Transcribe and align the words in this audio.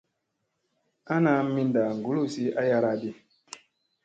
Ana 1.13 1.31
minda 1.53 1.83
kuluzi 2.03 2.43
ayara 2.61 2.91
ɗi. 3.01 3.09